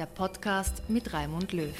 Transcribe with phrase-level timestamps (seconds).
[0.00, 1.74] der Podcast mit Raimund Löw.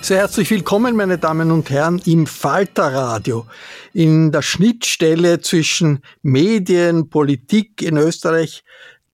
[0.00, 3.46] Sehr herzlich willkommen, meine Damen und Herren, im Falterradio,
[3.92, 8.64] in der Schnittstelle zwischen Medien, Politik in Österreich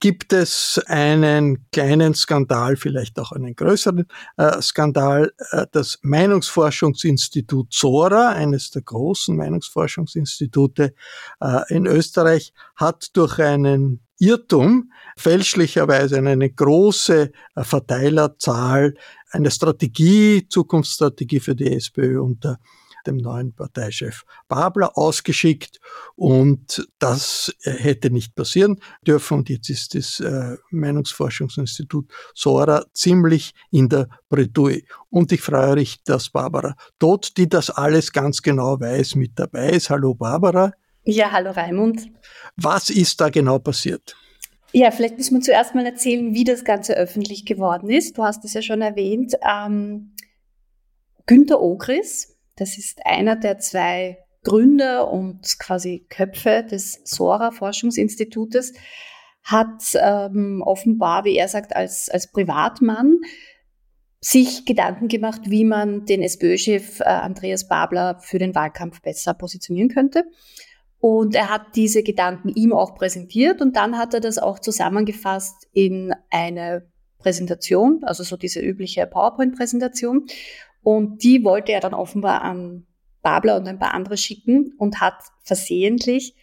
[0.00, 4.06] gibt es einen kleinen Skandal, vielleicht auch einen größeren
[4.36, 5.32] äh, Skandal.
[5.50, 10.94] Äh, das Meinungsforschungsinstitut SORA, eines der großen Meinungsforschungsinstitute
[11.40, 18.94] äh, in Österreich, hat durch einen Irrtum fälschlicherweise eine große äh, Verteilerzahl,
[19.30, 22.58] eine Strategie, Zukunftsstrategie für die SPÖ unter
[23.06, 25.78] dem neuen Parteichef Babler ausgeschickt
[26.16, 33.54] und das äh, hätte nicht passieren dürfen und jetzt ist das äh, Meinungsforschungsinstitut Sora ziemlich
[33.70, 34.84] in der Bredouille.
[35.10, 39.70] Und ich freue mich, dass Barbara Todt, die das alles ganz genau weiß, mit dabei
[39.70, 39.90] ist.
[39.90, 40.72] Hallo Barbara.
[41.06, 42.10] Ja, hallo Raimund.
[42.56, 44.16] Was ist da genau passiert?
[44.72, 48.16] Ja, vielleicht müssen wir zuerst mal erzählen, wie das Ganze öffentlich geworden ist.
[48.16, 49.34] Du hast es ja schon erwähnt.
[49.46, 50.14] Ähm,
[51.26, 58.72] Günter Ogris, das ist einer der zwei Gründer und quasi Köpfe des SORA Forschungsinstitutes,
[59.42, 63.18] hat ähm, offenbar, wie er sagt, als, als Privatmann
[64.20, 69.90] sich Gedanken gemacht, wie man den SPÖ-Chef äh, Andreas Babler für den Wahlkampf besser positionieren
[69.90, 70.24] könnte.
[71.06, 75.68] Und er hat diese Gedanken ihm auch präsentiert und dann hat er das auch zusammengefasst
[75.74, 80.24] in eine Präsentation, also so diese übliche PowerPoint-Präsentation.
[80.82, 82.86] Und die wollte er dann offenbar an
[83.20, 86.36] Babler und ein paar andere schicken und hat versehentlich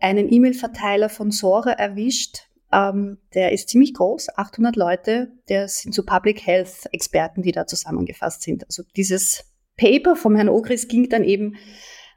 [0.00, 2.48] einen E-Mail-Verteiler von Sora erwischt.
[2.72, 5.30] Ähm, der ist ziemlich groß, 800 Leute.
[5.48, 8.64] Der sind so Public Health Experten, die da zusammengefasst sind.
[8.64, 9.44] Also dieses
[9.76, 11.54] Paper vom Herrn Ogris ging dann eben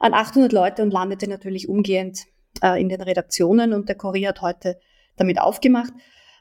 [0.02, 2.26] an 800 Leute und landete natürlich umgehend
[2.62, 3.74] äh, in den Redaktionen.
[3.74, 4.80] Und der Kurier hat heute
[5.16, 5.94] damit aufgemacht.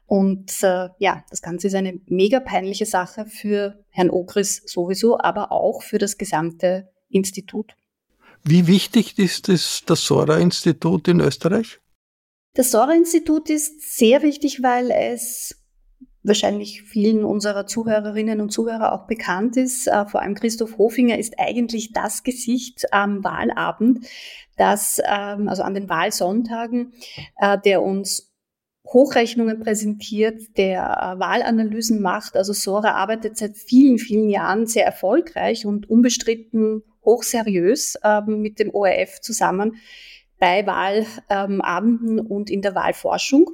[0.07, 5.53] Und äh, ja, das Ganze ist eine mega peinliche Sache für Herrn Ogris sowieso, aber
[5.53, 7.77] auch für das gesamte Institut.
[8.43, 11.79] Wie wichtig ist das, das Sora-Institut in Österreich?
[12.55, 15.60] Das Sora-Institut ist sehr wichtig, weil es
[16.23, 19.87] wahrscheinlich vielen unserer Zuhörerinnen und Zuhörer auch bekannt ist.
[19.87, 24.07] Äh, vor allem Christoph Hofinger ist eigentlich das Gesicht am Wahlabend,
[24.57, 26.93] das, ähm, also an den Wahlsonntagen,
[27.37, 28.31] äh, der uns
[28.87, 32.37] Hochrechnungen präsentiert, der äh, Wahlanalysen macht.
[32.37, 38.75] Also Sora arbeitet seit vielen, vielen Jahren sehr erfolgreich und unbestritten hochseriös ähm, mit dem
[38.75, 39.77] ORF zusammen
[40.39, 43.51] bei Wahlabenden und in der Wahlforschung.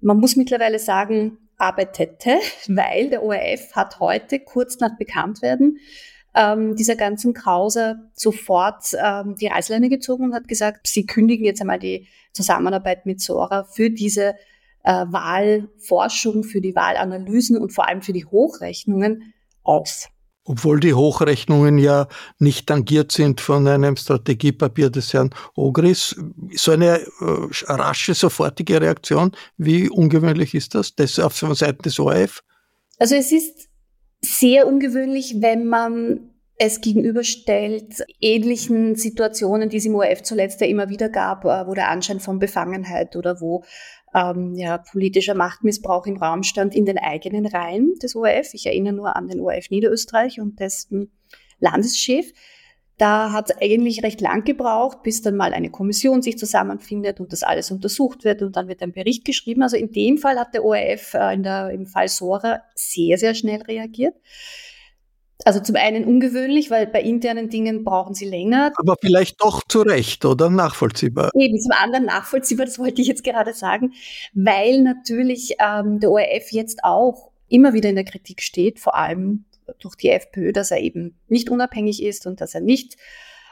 [0.00, 5.78] Man muss mittlerweile sagen, arbeitete, weil der ORF hat heute kurz nach Bekanntwerden
[6.34, 11.60] ähm, dieser ganzen Krause sofort ähm, die Reißleine gezogen und hat gesagt, sie kündigen jetzt
[11.60, 14.34] einmal die Zusammenarbeit mit Sora für diese
[14.84, 20.08] äh, Wahlforschung, für die Wahlanalysen und vor allem für die Hochrechnungen aus.
[20.44, 22.08] Obwohl die Hochrechnungen ja
[22.38, 26.16] nicht tangiert sind von einem Strategiepapier des Herrn Ogris.
[26.54, 27.04] So eine äh,
[27.66, 32.42] rasche, sofortige Reaktion, wie ungewöhnlich ist das, das auf Seiten des ORF?
[32.98, 33.68] Also es ist
[34.22, 36.30] sehr ungewöhnlich, wenn man
[36.62, 41.72] es gegenüberstellt ähnlichen Situationen, die es im ORF zuletzt ja immer wieder gab, äh, wo
[41.72, 43.64] der Anschein von Befangenheit oder wo
[44.14, 48.54] ähm, ja, politischer Machtmissbrauch im Raum stand in den eigenen Reihen des ORF.
[48.54, 51.12] Ich erinnere nur an den ORF Niederösterreich und dessen
[51.60, 52.32] Landeschef.
[52.98, 57.32] Da hat es eigentlich recht lang gebraucht, bis dann mal eine Kommission sich zusammenfindet und
[57.32, 59.62] das alles untersucht wird und dann wird ein Bericht geschrieben.
[59.62, 63.62] Also in dem Fall hat der ORF äh, der, im Fall Sora sehr, sehr schnell
[63.62, 64.14] reagiert.
[65.44, 68.72] Also zum einen ungewöhnlich, weil bei internen Dingen brauchen sie länger.
[68.76, 71.30] Aber vielleicht doch zu Recht oder nachvollziehbar.
[71.34, 73.92] Eben, zum anderen nachvollziehbar, das wollte ich jetzt gerade sagen,
[74.34, 79.44] weil natürlich ähm, der ORF jetzt auch immer wieder in der Kritik steht, vor allem
[79.78, 82.96] durch die FPÖ, dass er eben nicht unabhängig ist und dass er nicht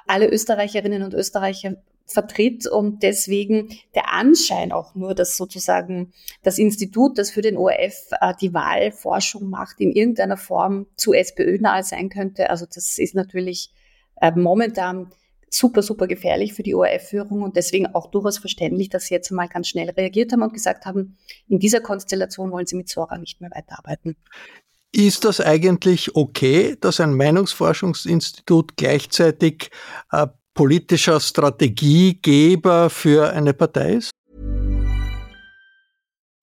[0.06, 1.76] alle Österreicherinnen und Österreicher
[2.08, 6.12] vertritt und deswegen der Anschein auch nur, dass sozusagen
[6.42, 11.58] das Institut, das für den ORF äh, die Wahlforschung macht, in irgendeiner Form zu SPÖ
[11.60, 12.50] nahe sein könnte.
[12.50, 13.70] Also das ist natürlich
[14.20, 15.12] äh, momentan
[15.50, 19.48] super, super gefährlich für die ORF-Führung und deswegen auch durchaus verständlich, dass sie jetzt mal
[19.48, 21.16] ganz schnell reagiert haben und gesagt haben,
[21.48, 24.16] in dieser Konstellation wollen sie mit Sora nicht mehr weiterarbeiten.
[24.92, 29.70] Ist das eigentlich okay, dass ein Meinungsforschungsinstitut gleichzeitig
[30.10, 30.26] äh,
[30.58, 34.10] politischer Strategiegeber für eine Partei ist?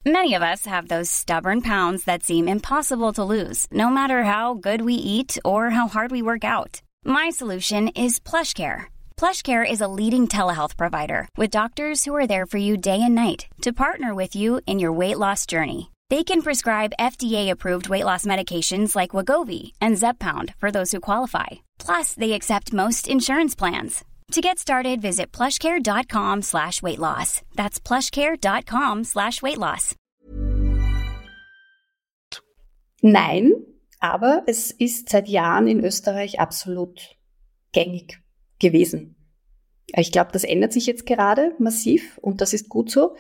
[0.06, 4.54] Many of us have those stubborn pounds that seem impossible to lose, no matter how
[4.54, 6.82] good we eat or how hard we work out.
[7.04, 8.86] My solution is PlushCare.
[9.18, 13.16] PlushCare is a leading telehealth provider with doctors who are there for you day and
[13.16, 15.90] night to partner with you in your weight loss journey.
[16.12, 21.66] They can prescribe FDA-approved weight loss medications like Wagovi and Zepbound for those who qualify.
[21.80, 24.06] Plus, they accept most insurance plans.
[24.32, 27.42] To get started, visit plushcare.com slash weight loss.
[27.56, 29.96] That's plushcare.com slash weight loss.
[33.02, 33.54] Nein,
[34.00, 37.16] aber es ist seit Jahren in Österreich absolut
[37.72, 38.20] gängig
[38.60, 39.16] gewesen.
[39.96, 43.16] Ich glaube, das ändert sich jetzt gerade massiv und das ist gut so.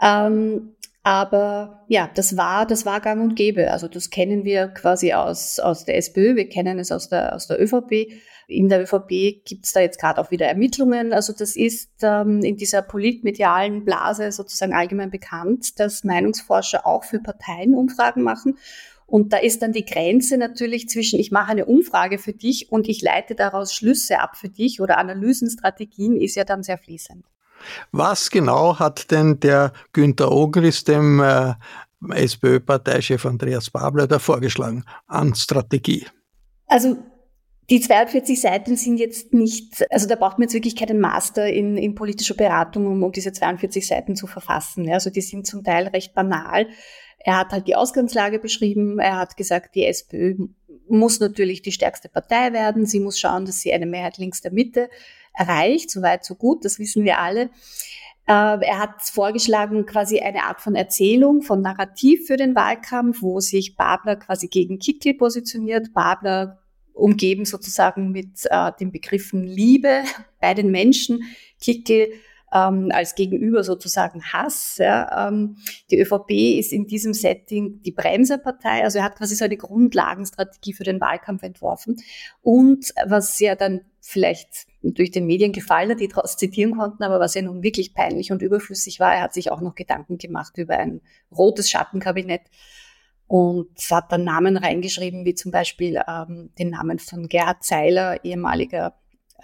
[0.00, 3.72] Ähm, aber ja, das war, das war gang und gäbe.
[3.72, 7.48] Also das kennen wir quasi aus, aus der SPÖ, wir kennen es aus der, aus
[7.48, 8.12] der ÖVP.
[8.46, 11.12] In der ÖVP gibt's da jetzt gerade auch wieder Ermittlungen.
[11.12, 17.18] Also das ist ähm, in dieser politmedialen Blase sozusagen allgemein bekannt, dass Meinungsforscher auch für
[17.18, 18.58] Parteien Umfragen machen.
[19.06, 22.88] Und da ist dann die Grenze natürlich zwischen, ich mache eine Umfrage für dich und
[22.88, 27.26] ich leite daraus Schlüsse ab für dich oder Analysenstrategien, ist ja dann sehr fließend.
[27.90, 31.54] Was genau hat denn der Günter Ogris dem äh,
[32.10, 36.06] SPÖ-Parteichef Andreas Babler da vorgeschlagen an Strategie?
[36.66, 36.96] Also
[37.70, 41.76] die 42 Seiten sind jetzt nicht, also da braucht man jetzt wirklich keinen Master in,
[41.76, 44.90] in politischer Beratung, um, um diese 42 Seiten zu verfassen.
[44.90, 46.66] Also die sind zum Teil recht banal.
[47.24, 48.98] Er hat halt die Ausgangslage beschrieben.
[48.98, 50.34] Er hat gesagt, die SPÖ
[50.88, 52.84] muss natürlich die stärkste Partei werden.
[52.84, 54.90] Sie muss schauen, dass sie eine Mehrheit links der Mitte
[55.34, 55.90] erreicht.
[55.90, 57.50] So weit, so gut, das wissen wir alle.
[58.26, 63.40] Äh, er hat vorgeschlagen, quasi eine Art von Erzählung, von Narrativ für den Wahlkampf, wo
[63.40, 65.92] sich Babler quasi gegen Kickl positioniert.
[65.92, 66.62] Babler
[66.92, 70.02] umgeben sozusagen mit äh, den Begriffen Liebe
[70.40, 71.22] bei den Menschen.
[71.60, 72.08] Kickl
[72.52, 74.76] ähm, als Gegenüber sozusagen Hass.
[74.78, 75.28] Ja.
[75.28, 75.56] Ähm,
[75.90, 78.84] die ÖVP ist in diesem Setting die Bremserpartei.
[78.84, 81.96] Also er hat quasi so eine Grundlagenstrategie für den Wahlkampf entworfen.
[82.42, 87.20] Und was ja dann vielleicht durch den Medien gefallen hat, die daraus zitieren konnten, aber
[87.20, 90.58] was ja nun wirklich peinlich und überflüssig war, er hat sich auch noch Gedanken gemacht
[90.58, 92.42] über ein rotes Schattenkabinett
[93.26, 98.94] und hat dann Namen reingeschrieben, wie zum Beispiel ähm, den Namen von Gerhard Zeiler, ehemaliger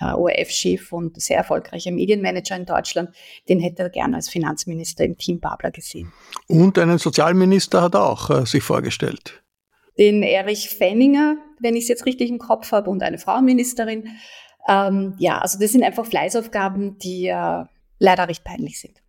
[0.00, 3.11] äh, ORF-Chef und sehr erfolgreicher Medienmanager in Deutschland,
[3.49, 6.12] den hätte er gerne als Finanzminister im Team Babler gesehen.
[6.47, 9.42] Und einen Sozialminister hat er auch äh, sich vorgestellt.
[9.99, 14.09] Den Erich Fenninger, wenn ich es jetzt richtig im Kopf habe, und eine Frauenministerin.
[14.68, 17.64] Ähm, ja, also das sind einfach Fleißaufgaben, die äh,
[17.98, 19.02] leider recht peinlich sind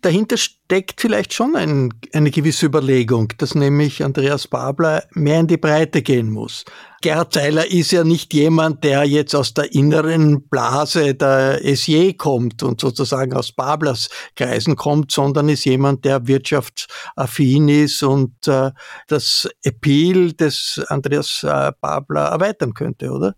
[0.00, 5.58] dahinter steckt vielleicht schon ein, eine gewisse Überlegung, dass nämlich Andreas Babler mehr in die
[5.58, 6.64] Breite gehen muss.
[7.02, 12.62] Gerhard Zeiler ist ja nicht jemand, der jetzt aus der inneren Blase der SJ kommt
[12.62, 18.70] und sozusagen aus Bablers Kreisen kommt, sondern ist jemand, der wirtschaftsaffin ist und äh,
[19.08, 23.34] das Appeal des Andreas äh, Babler erweitern könnte, oder?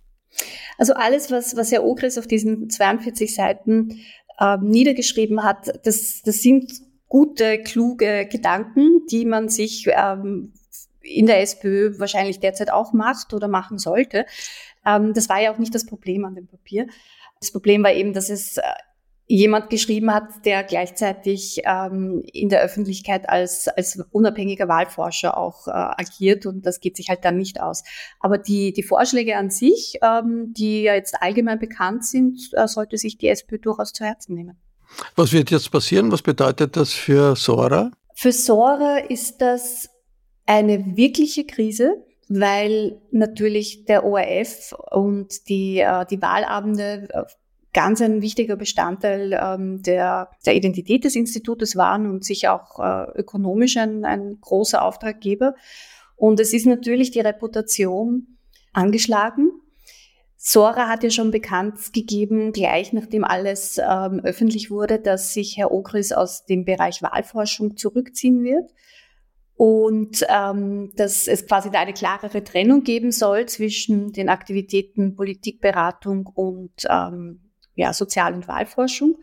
[0.78, 4.00] Also alles, was, was Herr Ogris auf diesen 42 Seiten
[4.38, 6.72] äh, niedergeschrieben hat, das, das sind
[7.08, 10.52] gute, kluge Gedanken, die man sich ähm,
[11.02, 14.26] in der SPÖ wahrscheinlich derzeit auch macht oder machen sollte.
[14.84, 16.86] Ähm, das war ja auch nicht das Problem an dem Papier.
[17.40, 18.62] Das Problem war eben, dass es äh,
[19.26, 25.70] jemand geschrieben hat, der gleichzeitig ähm, in der Öffentlichkeit als, als unabhängiger Wahlforscher auch äh,
[25.70, 27.84] agiert und das geht sich halt dann nicht aus.
[28.20, 32.98] Aber die, die Vorschläge an sich, ähm, die ja jetzt allgemein bekannt sind, äh, sollte
[32.98, 34.58] sich die SPÖ durchaus zu Herzen nehmen.
[35.16, 36.12] Was wird jetzt passieren?
[36.12, 37.90] Was bedeutet das für Sora?
[38.14, 39.88] Für Sora ist das
[40.46, 47.22] eine wirkliche Krise, weil natürlich der ORF und die, äh, die Wahlabende äh,
[47.74, 53.18] ganz ein wichtiger Bestandteil ähm, der, der Identität des Institutes waren und sicher auch äh,
[53.18, 55.54] ökonomisch ein, ein großer Auftraggeber.
[56.16, 58.38] Und es ist natürlich die Reputation
[58.72, 59.50] angeschlagen.
[60.36, 65.72] Sora hat ja schon bekannt gegeben, gleich nachdem alles ähm, öffentlich wurde, dass sich Herr
[65.72, 68.70] Ogris aus dem Bereich Wahlforschung zurückziehen wird
[69.56, 76.26] und ähm, dass es quasi da eine klarere Trennung geben soll zwischen den Aktivitäten Politikberatung
[76.26, 77.43] und ähm,
[77.74, 79.16] ja, Sozial- und Wahlforschung.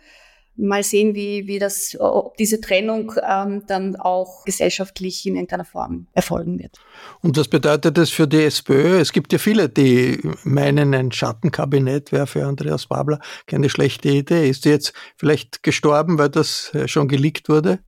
[0.57, 6.07] Mal sehen, wie, wie das, ob diese Trennung ähm, dann auch gesellschaftlich in irgendeiner Form
[6.13, 6.77] erfolgen wird.
[7.21, 8.99] Und was bedeutet das für die SPÖ?
[8.99, 14.49] Es gibt ja viele, die meinen, ein Schattenkabinett wäre für Andreas Babler keine schlechte Idee.
[14.49, 17.79] Ist die jetzt vielleicht gestorben, weil das äh, schon geleakt wurde?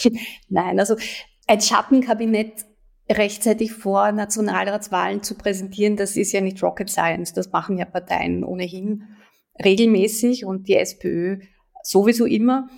[0.48, 0.96] Nein, also
[1.48, 2.64] ein Schattenkabinett
[3.10, 7.32] rechtzeitig vor Nationalratswahlen zu präsentieren, das ist ja nicht Rocket Science.
[7.32, 9.04] Das machen ja Parteien ohnehin
[9.62, 11.40] regelmäßig und die SPÖ
[11.82, 12.68] sowieso immer.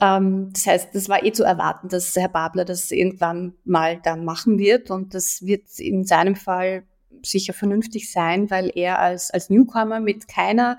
[0.00, 4.24] Ähm, das heißt, das war eh zu erwarten, dass Herr Babler das irgendwann mal dann
[4.24, 6.84] machen wird und das wird in seinem Fall
[7.22, 10.78] sicher vernünftig sein, weil er als, als Newcomer mit keiner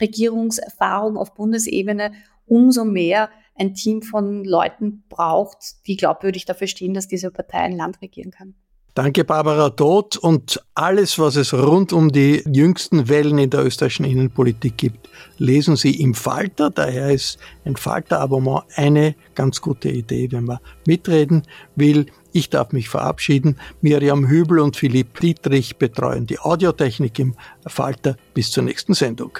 [0.00, 2.12] Regierungserfahrung auf Bundesebene
[2.46, 7.76] umso mehr ein Team von Leuten braucht, die glaubwürdig dafür stehen, dass diese Partei ein
[7.76, 8.54] Land regieren kann.
[8.98, 10.16] Danke, Barbara Todt.
[10.16, 15.76] Und alles, was es rund um die jüngsten Wellen in der österreichischen Innenpolitik gibt, lesen
[15.76, 16.70] Sie im Falter.
[16.70, 21.44] Daher ist ein Falter-Abonnement eine ganz gute Idee, wenn man mitreden
[21.76, 22.06] will.
[22.32, 23.56] Ich darf mich verabschieden.
[23.82, 27.36] Miriam Hübel und Philipp Dietrich betreuen die Audiotechnik im
[27.68, 28.16] Falter.
[28.34, 29.38] Bis zur nächsten Sendung.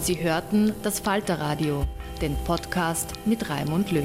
[0.00, 1.86] Sie hörten das Falterradio,
[2.22, 4.04] den Podcast mit Raimund Löw.